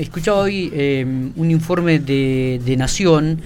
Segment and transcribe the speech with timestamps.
[0.00, 1.04] Escuchaba hoy eh,
[1.36, 3.38] un informe de, de, Nación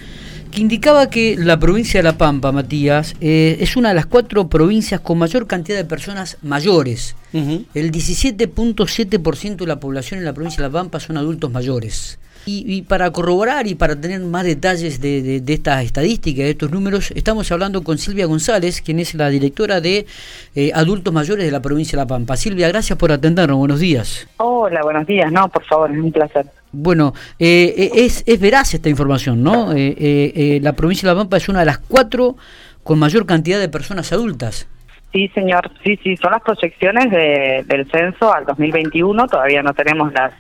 [0.54, 4.48] que indicaba que la provincia de La Pampa, Matías, eh, es una de las cuatro
[4.48, 7.16] provincias con mayor cantidad de personas mayores.
[7.32, 7.64] Uh -huh.
[7.74, 12.18] El 17.7% de la población en la provincia de La Pampa son adultos mayores.
[12.46, 16.50] Y, y, para corroborar y para tener más detalles de, de, de estas estadísticas, de
[16.50, 20.06] estos números, estamos hablando con Silvia González, quien es la directora de
[20.54, 22.36] eh, adultos mayores de la provincia de La Pampa.
[22.36, 23.56] Silvia, gracias por atendernos.
[23.56, 24.28] Buenos días.
[24.36, 25.32] Hola, buenos días.
[25.32, 26.46] No, por favor, es un placer.
[26.74, 29.72] Bueno, eh, es, es veraz esta información, ¿no?
[29.72, 32.36] Eh, eh, la provincia de La Pampa es una de las cuatro
[32.82, 34.68] con mayor cantidad de personas adultas.
[35.12, 35.70] Sí, señor.
[35.84, 39.26] Sí, sí, son las proyecciones de, del censo al 2021.
[39.28, 40.32] Todavía no tenemos las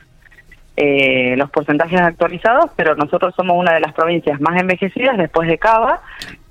[0.76, 5.58] eh, los porcentajes actualizados, pero nosotros somos una de las provincias más envejecidas después de
[5.58, 6.00] Cava.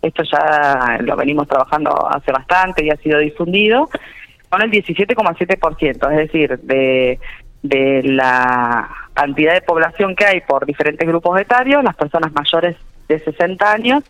[0.02, 3.90] Esto ya lo venimos trabajando hace bastante y ha sido difundido,
[4.48, 7.20] con el 17,7%, es decir, de,
[7.64, 12.76] de la cantidad de población que hay por diferentes grupos etarios, las personas mayores
[13.08, 14.04] de 60 años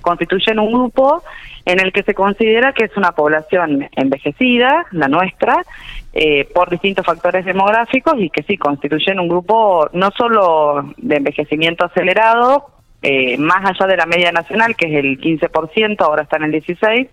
[0.00, 1.22] constituyen un grupo
[1.64, 5.64] en el que se considera que es una población envejecida, la nuestra,
[6.12, 11.86] eh, por distintos factores demográficos y que sí constituyen un grupo no solo de envejecimiento
[11.86, 12.66] acelerado,
[13.02, 16.52] eh, más allá de la media nacional, que es el 15%, ahora está en el
[16.52, 17.08] 16%,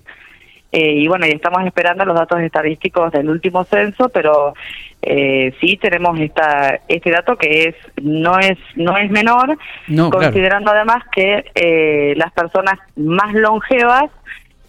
[0.72, 4.54] eh, y bueno, y estamos esperando los datos estadísticos del último censo, pero
[5.02, 10.72] eh, sí tenemos esta este dato que es no es no es menor, no, considerando
[10.72, 10.90] claro.
[10.90, 14.12] además que eh, las personas más longevas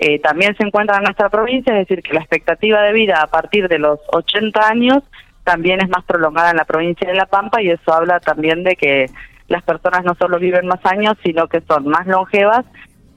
[0.00, 3.28] eh, también se encuentran en nuestra provincia, es decir, que la expectativa de vida a
[3.28, 5.05] partir de los 80 años
[5.44, 8.75] también es más prolongada en la provincia de La Pampa y eso habla también de
[8.75, 9.06] que
[9.47, 12.64] las personas no solo viven más años, sino que son más longevas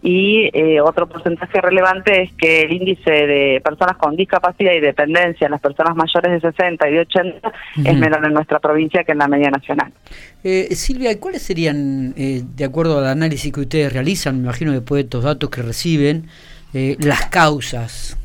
[0.06, 5.50] y eh, otro porcentaje relevante es que el índice de personas con discapacidad y dependencia,
[5.50, 7.90] las personas mayores de 60 y de 80, uh -huh.
[7.90, 9.92] es menor en nuestra provincia que en la media nacional.
[10.44, 15.00] Eh, Silvia, ¿cuáles serían, eh, de acuerdo al análisis que ustedes realizan, me imagino después
[15.00, 16.28] de estos datos que reciben,
[16.76, 18.16] eh, las causas?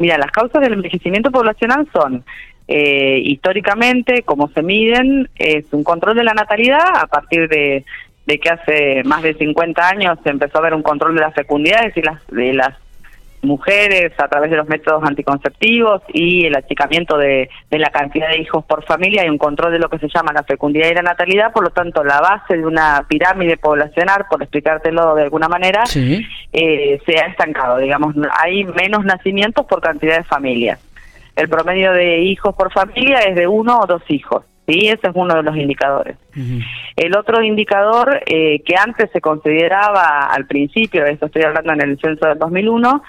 [0.00, 2.24] Mira, las causas del envejecimiento poblacional son
[2.66, 7.84] eh, históricamente, como se miden, es un control de la natalidad a partir de
[8.26, 11.34] de que hace más de 50 años se empezó a ver un control de las
[11.34, 12.74] fecundidades y las de las
[13.42, 18.40] mujeres a través de los métodos anticonceptivos y el achicamiento de, de la cantidad de
[18.40, 21.02] hijos por familia y un control de lo que se llama la fecundidad y la
[21.02, 25.86] natalidad, por lo tanto la base de una pirámide poblacional, por explicártelo de alguna manera,
[25.86, 26.26] sí.
[26.52, 30.80] eh, se ha estancado, digamos, hay menos nacimientos por cantidad de familias.
[31.36, 34.44] El promedio de hijos por familia es de uno o dos hijos.
[34.66, 34.88] ¿Sí?
[34.88, 36.16] Ese es uno de los indicadores.
[36.36, 36.64] Uh -huh.
[36.96, 41.98] El otro indicador eh, que antes se consideraba al principio, esto estoy hablando en el
[41.98, 43.02] censo del 2001,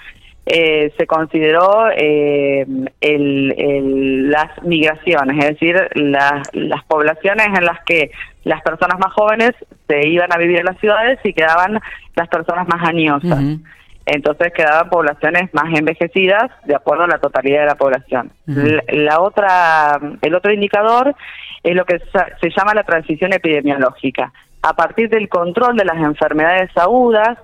[0.46, 2.66] eh, se consideró eh,
[3.00, 8.10] el, el, las migraciones, es decir, la, las poblaciones en las que
[8.44, 9.52] las personas más jóvenes
[9.86, 11.78] se iban a vivir en las ciudades y quedaban
[12.16, 13.40] las personas más añosas.
[13.40, 13.60] Uh -huh
[14.08, 18.32] entonces quedaban poblaciones más envejecidas de acuerdo a la totalidad de la población.
[18.46, 18.82] Uh -huh.
[18.88, 21.14] la, la, otra, el otro indicador
[21.62, 22.00] es lo que
[22.40, 24.32] se llama la transición epidemiológica.
[24.62, 27.38] A partir del control de las enfermedades agudas,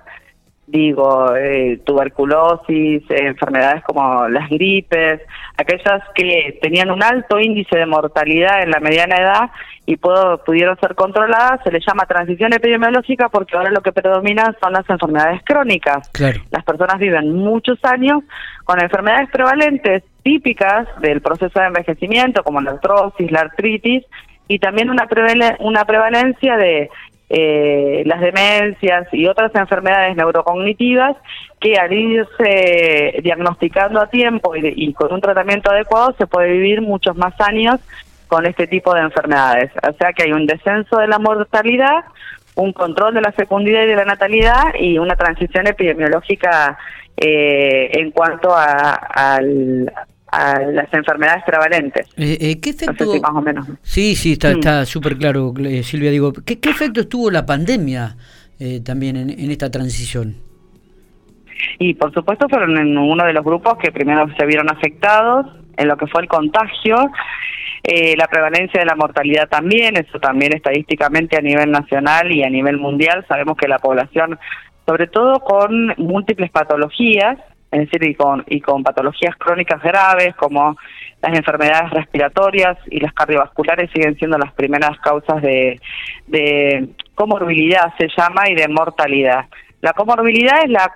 [0.67, 5.21] digo, eh, tuberculosis, eh, enfermedades como las gripes,
[5.57, 9.51] aquellas que tenían un alto índice de mortalidad en la mediana edad
[9.85, 14.55] y puedo, pudieron ser controladas, se les llama transición epidemiológica porque ahora lo que predomina
[14.59, 16.09] son las enfermedades crónicas.
[16.09, 16.41] Claro.
[16.49, 18.23] Las personas viven muchos años
[18.63, 24.03] con enfermedades prevalentes típicas del proceso de envejecimiento como la artrosis, la artritis
[24.47, 26.89] y también una, prevale una prevalencia de
[27.29, 31.15] eh, las demencias y otras enfermedades neurocognitivas
[31.59, 36.81] que al irse diagnosticando a tiempo y, y, con un tratamiento adecuado se puede vivir
[36.81, 37.79] muchos más años
[38.27, 39.71] con este tipo de enfermedades.
[39.87, 42.05] O sea que hay un descenso de la mortalidad,
[42.55, 46.77] un control de la fecundidad y de la natalidad y una transición epidemiológica
[47.17, 49.91] eh, en cuanto a, al,
[50.35, 52.07] a las enfermedades prevalentes.
[52.17, 53.05] Eh, eh, ¿Qué efecto?
[53.05, 53.67] No sé si más o menos.
[53.81, 54.59] Sí, sí, está, mm.
[54.59, 56.11] está súper claro, eh, Silvia.
[56.11, 58.15] Digo, ¿qué, ¿qué, efecto tuvo la pandemia
[58.59, 60.35] eh, también en, en, esta transición?
[61.79, 65.87] Y por supuesto fueron en uno de los grupos que primero se vieron afectados en
[65.87, 66.95] lo que fue el contagio,
[67.83, 72.49] eh, la prevalencia de la mortalidad también, eso también estadísticamente a nivel nacional y a
[72.49, 74.39] nivel mundial, sabemos que la población,
[74.85, 77.37] sobre todo con múltiples patologías,
[77.75, 80.77] es decir, y con, y con patologías crónicas graves como
[81.21, 85.79] las enfermedades respiratorias y las cardiovasculares siguen siendo las primeras causas de,
[86.27, 89.45] de comorbilidad, se llama, y de mortalidad.
[89.81, 90.91] La comorbilidad es la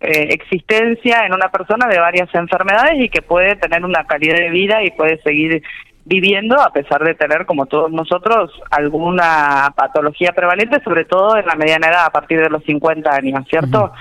[0.00, 4.50] eh, existencia en una persona de varias enfermedades y que puede tener una calidad de
[4.50, 5.62] vida y puede seguir
[6.04, 11.54] viviendo a pesar de tener, como todos nosotros, alguna patología prevalente, sobre todo en la
[11.54, 13.92] mediana edad, a partir de los 50 años, ¿cierto?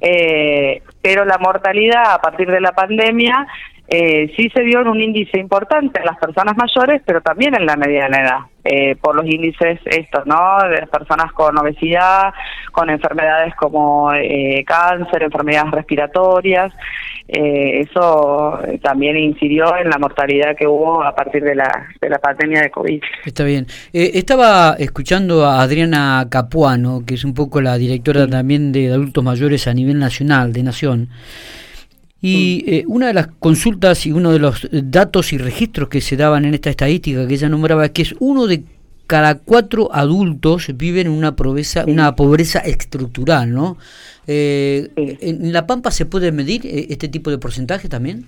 [0.00, 3.46] eh, pero la mortalidad a partir de la pandemia
[3.90, 7.66] eh, sí se dio en un índice importante en las personas mayores, pero también en
[7.66, 10.58] la mediana edad, eh, por los índices estos, ¿no?
[10.68, 12.32] De personas con obesidad,
[12.70, 16.72] con enfermedades como eh, cáncer, enfermedades respiratorias.
[17.26, 22.18] Eh, eso también incidió en la mortalidad que hubo a partir de la, de la
[22.18, 23.02] pandemia de COVID.
[23.24, 23.66] Está bien.
[23.92, 28.30] Eh, estaba escuchando a Adriana Capuano, que es un poco la directora sí.
[28.30, 31.08] también de adultos mayores a nivel nacional, de Nación.
[32.22, 36.16] Y eh, una de las consultas y uno de los datos y registros que se
[36.16, 38.62] daban en esta estadística que ella nombraba es que es uno de
[39.06, 41.90] cada cuatro adultos viven en una pobreza, sí.
[41.90, 43.76] una pobreza estructural, ¿no?
[44.26, 45.18] Eh, sí.
[45.22, 48.26] ¿En La Pampa se puede medir eh, este tipo de porcentaje también?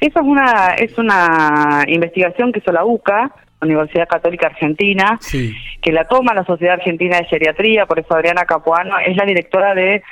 [0.00, 5.54] Esa es una, es una investigación que hizo la UCA, Universidad Católica Argentina, sí.
[5.82, 9.74] que la toma la Sociedad Argentina de Geriatría, por eso Adriana Capuano es la directora
[9.74, 10.02] de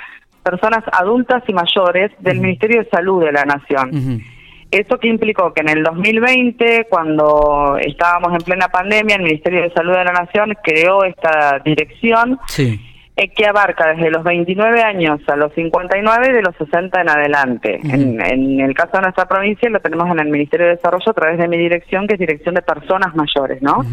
[0.43, 2.43] personas adultas y mayores del uh -huh.
[2.43, 3.89] Ministerio de Salud de la Nación.
[3.89, 4.23] Uh -huh.
[4.71, 5.51] ¿Esto que implicó?
[5.51, 10.11] Que en el 2020, cuando estábamos en plena pandemia, el Ministerio de Salud de la
[10.13, 12.79] Nación creó esta dirección sí.
[13.17, 17.09] eh, que abarca desde los 29 años a los 59 y de los 60 en
[17.09, 17.79] adelante.
[17.83, 17.93] Uh -huh.
[17.95, 21.13] en, en, el caso de nuestra provincia lo tenemos en el Ministerio de Desarrollo a
[21.13, 23.83] través de mi dirección, que es Dirección de Personas Mayores, ¿no?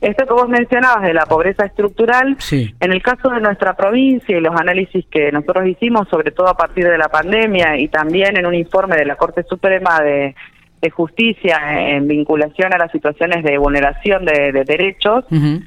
[0.00, 2.74] Esto que vos mencionabas de la pobreza estructural, sí.
[2.80, 6.56] en el caso de nuestra provincia y los análisis que nosotros hicimos, sobre todo a
[6.56, 10.34] partir de la pandemia y también en un informe de la Corte Suprema de,
[10.80, 11.58] de Justicia
[11.94, 15.66] en vinculación a las situaciones de vulneración de, de derechos, uh -huh.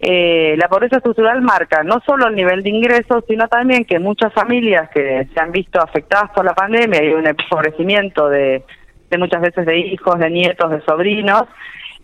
[0.00, 4.32] eh, la pobreza estructural marca no solo el nivel de ingresos, sino también que muchas
[4.32, 8.62] familias que se han visto afectadas por la pandemia y un empobrecimiento de,
[9.10, 11.44] de muchas veces de hijos, de nietos, de sobrinos,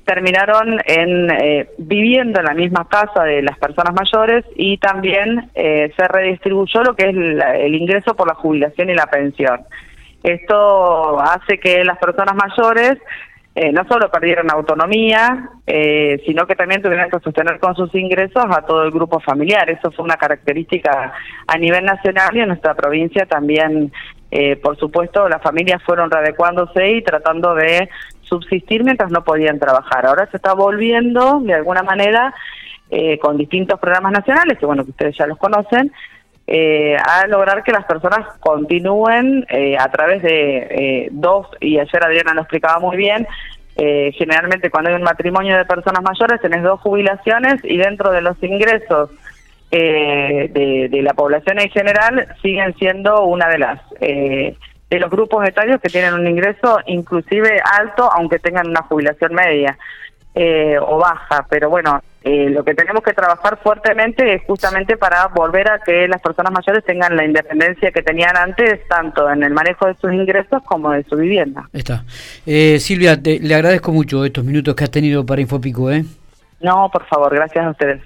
[0.05, 5.93] terminaron en eh, viviendo en la misma casa de las personas mayores y también eh,
[5.97, 9.61] se redistribuyó lo que es el, el, ingreso por la jubilación y la pensión.
[10.23, 12.99] Esto hace que las personas mayores
[13.55, 18.43] eh, no solo perdieran autonomía, eh, sino que también tuvieran que sostener con sus ingresos
[18.49, 19.69] a todo el grupo familiar.
[19.69, 21.13] Eso fue una característica
[21.47, 23.93] a nivel nacional y en nuestra provincia también,
[24.31, 27.91] eh, por supuesto, las familias fueron readecuándose y tratando de
[28.33, 30.07] subsistir mientras no podían trabajar.
[30.07, 32.35] Ahora se está volviendo, de alguna manera,
[32.91, 35.93] eh, con distintos programas nacionales, que bueno, que ustedes ya los conocen,
[36.47, 42.05] eh, a lograr que las personas continúen eh, a través de eh, dos, y ayer
[42.05, 43.27] Adriana lo explicaba muy bien,
[43.75, 48.37] generalmente cuando hay un matrimonio de personas mayores tenés dos jubilaciones y dentro de los
[48.43, 49.09] ingresos
[49.71, 53.81] de, de, la población en general siguen siendo una de las
[54.93, 59.79] de los grupos etarios que tienen un ingreso inclusive alto aunque tengan una jubilación media
[60.35, 65.27] eh, o baja, pero bueno, eh, lo que tenemos que trabajar fuertemente es justamente para
[65.29, 69.53] volver a que las personas mayores tengan la independencia que tenían antes, tanto en el
[69.53, 71.69] manejo de sus ingresos como de su vivienda.
[71.73, 72.05] Está.
[72.47, 75.91] Eh, Silvia, te, le agradezco mucho estos minutos que has tenido para Infopico.
[75.91, 76.05] ¿eh?
[76.61, 78.03] No, por favor, gracias a ustedes.